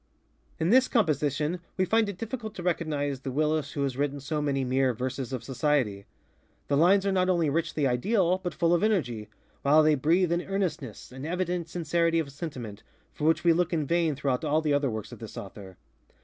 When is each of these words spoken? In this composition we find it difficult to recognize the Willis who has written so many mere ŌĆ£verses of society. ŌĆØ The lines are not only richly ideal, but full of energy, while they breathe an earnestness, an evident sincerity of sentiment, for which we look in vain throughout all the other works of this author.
In 0.59 0.71
this 0.71 0.87
composition 0.87 1.59
we 1.77 1.85
find 1.85 2.09
it 2.09 2.17
difficult 2.17 2.55
to 2.55 2.63
recognize 2.63 3.19
the 3.19 3.29
Willis 3.31 3.73
who 3.73 3.83
has 3.83 3.95
written 3.97 4.19
so 4.19 4.41
many 4.41 4.63
mere 4.63 4.95
ŌĆ£verses 4.95 5.31
of 5.31 5.43
society. 5.43 5.99
ŌĆØ 5.99 6.03
The 6.69 6.77
lines 6.77 7.05
are 7.05 7.11
not 7.11 7.29
only 7.29 7.51
richly 7.51 7.85
ideal, 7.85 8.39
but 8.39 8.55
full 8.55 8.73
of 8.73 8.81
energy, 8.81 9.29
while 9.61 9.83
they 9.83 9.93
breathe 9.93 10.31
an 10.31 10.41
earnestness, 10.41 11.11
an 11.11 11.23
evident 11.23 11.69
sincerity 11.69 12.17
of 12.17 12.31
sentiment, 12.31 12.81
for 13.13 13.25
which 13.25 13.43
we 13.43 13.53
look 13.53 13.71
in 13.73 13.85
vain 13.85 14.15
throughout 14.15 14.43
all 14.43 14.59
the 14.59 14.73
other 14.73 14.89
works 14.89 15.11
of 15.11 15.19
this 15.19 15.37
author. 15.37 15.77